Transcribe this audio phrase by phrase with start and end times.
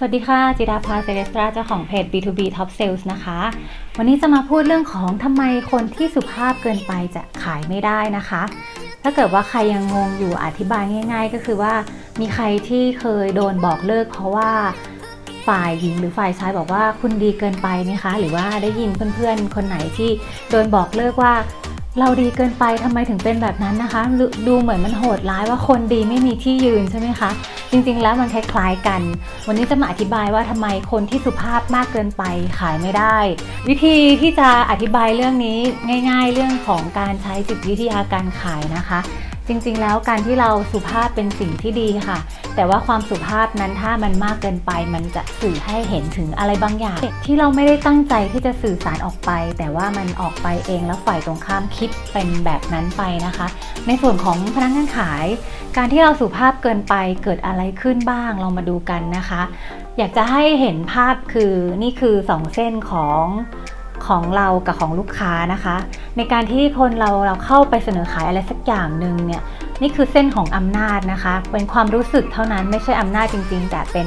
[0.00, 3.40] สวัสดีค่ะ จิดาภาเซเลสตราเจ้าของเพจ B2B Top Sales นะคะ
[3.98, 8.42] วันนี้จะมาพูดเรื่องของทำไมคนที่สุภาพเกินไปจะขายไม่ได้นะคะ
[9.02, 11.74] ถ้าเกิดว่าใครยังงงอยู่อธิบายง่าย ๆ ก็คือว่า
[12.20, 14.50] มีใครที่เคยโดนบอกเลิก เพราะว่า
[15.48, 20.10] ฝ่ายหญิงหรือฝ่ายชายบอกว่าคุณดีเกินไปไหมคะ หรือว่าได้ยินเพื่อนๆ คนไหนที่
[20.50, 21.34] โดนบอกเลิกว่า
[21.98, 24.02] เราดีเกินไปทำไมถึงเป็นแบบนั้นนะคะ
[24.46, 27.30] ดูเหมือนมันโหดร้ายว่าคนดีไม่มีที่ยืนใช่ไหมคะ
[27.70, 29.00] จริงๆแล้วมันคล้ายๆกัน
[29.46, 32.22] วันนี้จะมาอธิบายว่าทำไมคนที่สุภาพมากเกินไป
[32.58, 33.16] ขายไม่ได้
[33.68, 35.58] วิธีที่จะอธิบายเรื่องนี้
[36.10, 39.00] ง่าย ๆ เรื่องของการใช้จิตวิทยาการขายนะคะ
[39.48, 42.18] จริงๆ แล้วการที่เราสุภาพเป็นสิ่งที่ดีค่ะ
[42.54, 53.46] แต่ว่าความสุภาพนั้นถ้ามันมากเกินไป มันจะสื่อให้เห็นถึงอะไรบางอย่าง ที่เราไม่ได้ตั้งใจที่จะสื่อสารออกไป แต่ว่ามันออกไปเองแล้วฝ่ายตรงข้ามคิดเป็นแบบนั้นไปนะคะ
[53.86, 55.26] ในส่วนของพนักงานขาย
[55.76, 56.94] การที่เราสุภาพเกินไป
[57.24, 59.42] เกิดอะไรขึ้นบ้างเรามาดูกันนะคะ
[59.98, 63.24] อยากจะให้เห็นภาพคือนี่คือ 2 เส้นของ
[64.08, 65.76] ของเรากับของลูกค้านะคะ
[66.16, 69.42] ในการที่คนเราเราเข้าไปเสนอขายอะไรสักอย่างหนึ่งเนี่ย
[69.82, 74.06] นี่คือเส้นของอำนาจนะคะ เป็นความรู้สึกเท่านั้นไม่ใช่อำนาจจริง ๆ แต่เป็น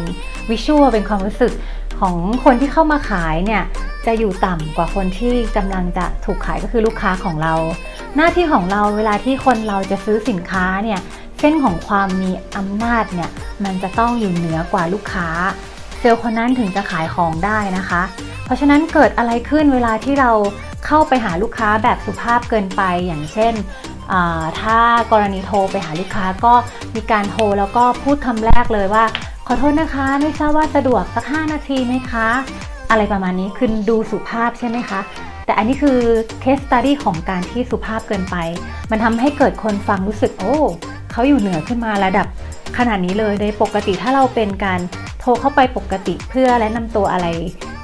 [0.49, 1.53] วิชวลเป็นความรู้สึก
[1.99, 3.63] ของคนที่เข้ามาขายเนี่ย
[4.05, 7.53] จะอยู่ต่ำกว่าคนที่กำลังจะถูกขายก็คือลูกค้าของเรา
[8.15, 10.99] หน้าที่ของเราเวลาที่คนเราจะซื้อสินค้าเนี่ย
[11.39, 13.29] เส้นของความมีอำนาจเนี่ย
[13.63, 15.27] มันจะต้องอยู่เหนือกว่าลูกค้า
[15.99, 18.01] เซลล์คนนั้นถึงจะขายของได้นะคะ
[18.51, 20.31] ราะฉะนั้นเกิดอะไรขึ้นเวลาที่เรา
[20.85, 23.53] เข้าไปหาลูกค้าแบบสุภาพเกินไปอย่างเช่น
[24.61, 24.77] ถ้า
[25.11, 26.53] กรณีโทรไปหาลูกค้าก็
[26.95, 29.05] มีการโทรแล้วก็พูดคำแรกเลยว่า
[29.47, 32.27] ขอโทษนะคะ ไม่ทราบว่าสะดวกสัก 5 นาทีไหมคะ
[32.89, 34.99] อะไรประมาณนี้คือดูสุภาพใช่ไหมคะ
[35.45, 35.99] แต่อันนี้คือ
[36.41, 38.35] เคสตัดี้ของการที่สุภาพเกินไป
[38.91, 40.57] มันทำให้เกิดคนฟังรู้สึกโอ้
[41.11, 42.27] เขาอยู่เหนือขึ้นมาระดับ
[42.77, 44.79] ขนาดนี้เลยโดยปกติถ้าเราเป็นการ
[45.19, 47.27] โทรเข้าไปปกติเพื่อแนะนำตัวอะไร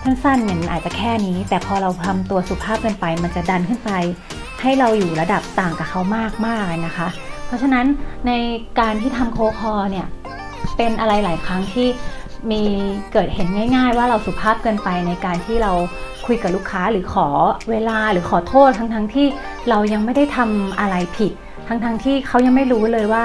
[0.03, 3.91] สั้นๆเนี่ยมันอาจจะแค่นี้ แต่พอเราทำตัวสุภาพเกินไป มันจะดันขึ้นไป
[4.61, 7.07] ให้เราอยู่ระดับต่างกับเขามากมากนะคะ
[7.45, 7.85] เพราะฉะนั้น
[8.27, 8.31] ใน
[8.79, 10.07] การที่ทำโคคอเนี่ย
[10.77, 11.87] เป็นอะไรหลายครั้งที่
[12.51, 12.63] มี
[13.13, 15.71] เกิดเห็นง่าย ๆ ว่าเราสุภาพเกินไปในการที่เรา
[16.25, 17.27] คุยกับลูกค้าหรือขอ
[17.69, 19.27] เวลาหรือขอโทษทั้งๆทที่
[19.69, 21.31] เรายังไม่ได้ทำอะไรผิด
[21.67, 23.23] ทั้งๆทที่เขายังไม่รู้เลยว่า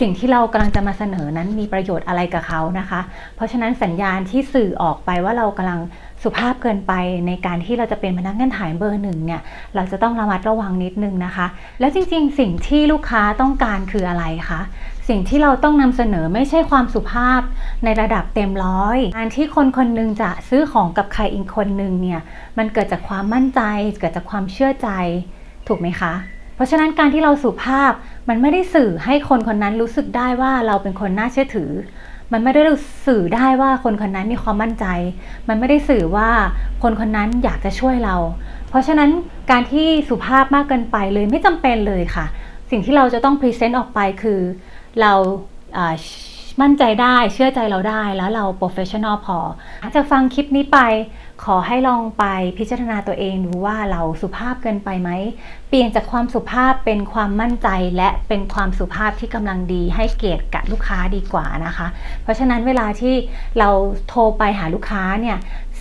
[0.00, 3.00] สิ่งที่เรากำลังจะมาเสนอนั้นมีประโยชน์อะไรกับเขานะคะ
[3.36, 5.80] เพราะฉะนั้นสัญญาณที่สื่อออกไปว่าเรากำลัง
[6.22, 6.92] สุภาพเกินไป
[7.26, 9.40] ในการที่เราจะเป็นพนักงานขายเบอร์หนึ่งเนี่ย
[9.74, 11.46] เราจะต้องระมัดระวังนิดนึงนะคะ
[11.80, 14.60] แล้วจริงๆ สิ่งที่ลูกค้าต้องการคืออะไรคะ
[15.08, 17.40] สิ่งที่เราต้องนำเสนอไม่ใช่ความสุภาพ
[17.84, 22.20] ในระดับเต็มร้อย การที่คนคนนึงจะซื้อของกับใครอีกคนนึงเนี่ย
[22.58, 23.60] มันเกิดจากความมั่นใจ
[24.00, 24.88] เกิดจากความเชื่อใจ
[25.68, 26.14] ถูกไหมคะ
[26.56, 27.92] เพราะฉะนั้นการที่เราสุภาพ
[28.28, 31.70] มันไม่ได้สื่อให้คนคนนั้นรู้สึกได้ว่าเราเป็นคนน่าเชื่อถือ
[32.32, 32.62] มันไม่ได้
[33.06, 34.86] สื่อได้ว่าคนคนนั้นมีความมั่นใจ
[35.48, 36.30] มันไม่ได้สื่อว่า
[36.82, 38.16] คนคนนั้นอยากจะช่วยเรา
[38.68, 39.10] เพราะฉะนั้น
[39.50, 42.26] การที่สุภาพมากเกินไปเลยไม่จำเป็นเลยค่ะ
[42.70, 44.40] สิ่งที่เราจะต้อง present ออกไปคือ
[45.00, 45.12] เรา
[46.60, 49.38] มั่นใจได้เชื่อใจเราได้แล้วเรา professional พอ
[49.94, 50.78] จะฟังคลิปนี้ไป
[51.44, 52.24] ขอให้ลองไป
[52.58, 55.10] พิจารณาตัวเองดูว่าเราสุภาพเกินไปไหม
[55.68, 61.86] เปลี่ยนจากความสุภาพเป็นความมั่นใจและเป็นความสุภาพที่กำลังดีให้เกียรติกับลูกค้าดีกว่านะคะ
[62.22, 63.14] เพราะฉะนั้นเวลาที่
[63.58, 63.68] เรา
[64.08, 65.38] โทรไปหาลูกค้าเนี่ย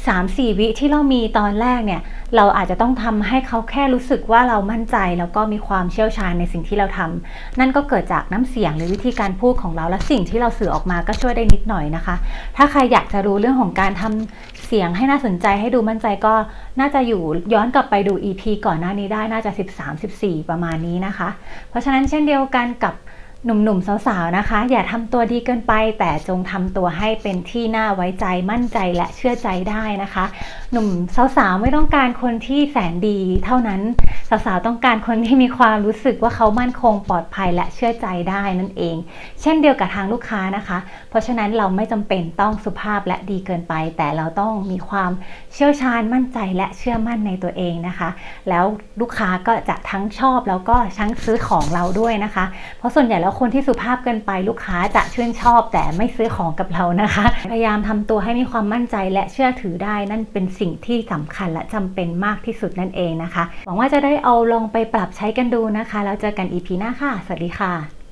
[0.07, 2.01] สามสี่วิที่เรามีตอนแรกเนี่ย
[2.35, 12.15] เราอาจจะต้องทำให้เขาแค่รู้สึกว่าเรามั่นใจ แล้วก็มีความเชี่ยวชาญในสิ่งที่เราทำนั่นก็เกิดจากน้ำเสียงหรือวิธีการพูดของเราและสิ่งที่เราสื่อออกมาก็ช่วยได้นิดหน่อยนะคะ
[12.57, 16.33] ถ้าใครอยากจะรู้เรื่องของการทำเสียงให้น่าสนใจให้ดูมั่นใจก็
[16.79, 17.21] น่าจะอยู่
[17.53, 19.51] ย้อนกลับไปดู EP ก่อนหน้านี้ได้น่าจะ
[19.99, 21.29] 13-14 ประมาณนี้นะคะ
[21.69, 22.93] เพราะฉะนั้นเช่นเดียวกันกับ
[23.45, 30.25] หนุ่มๆสาวๆนะคะ อย่าทำตัวดีเกินไป แต่จงทำตัวให้เป็นที่น่าไว้ใจมั่นใจและเชื่อใจได้นะคะ
[30.71, 30.87] หนุ่ม
[31.37, 33.81] สาวๆไม่ต้องการคนที่แสนดี เท่านั้น
[34.29, 38.95] สาวๆต้องการคนที่มีความรู้สึกว่าเขามั่นคงปลอดภัยและเชื่อใจได้นั่นเอง
[39.41, 40.77] เช่นเดียวกับทางลูกค้านะคะ
[41.09, 45.11] เพราะฉะนั้นเราไม่จำเป็นต้องสุภาพและดีเกินไป แต่เราต้องมีความ
[45.53, 48.09] เชี่ยวชาญมั่นใจและเชื่อมั่นในตัวเองนะคะ
[48.49, 48.65] แล้ว
[48.99, 52.45] ลูกค้าก็จะทั้งชอบแล้วก็ทั้งซื้อของเราด้วยนะคะ
[52.79, 68.02] เพราะส่วนใหญ่แล้วคนที่สุภาพเกินไปลูกค้าจะชื่นชอบแต่ไม่ซื้อของกับเรานะคะ พยายามทำตัวให้มีความมั่นใจและเชื่อถือได้นั่นเป็นสิ่งที่สำคัญและจำเป็นมากที่สุดนั่นเองนะคะ หวังว่าจะได้เอาลองไปปรับใช้กันดูนะคะ แล้วเจอกันอีพีหน้าค่ะ สวัสดีค่ะ